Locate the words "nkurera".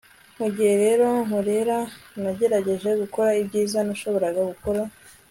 1.25-1.77